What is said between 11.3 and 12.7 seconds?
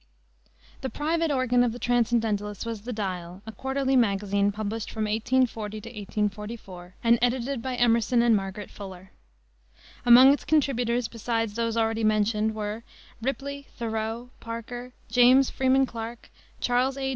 those already mentioned,